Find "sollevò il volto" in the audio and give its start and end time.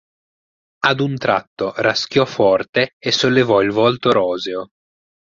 3.11-4.11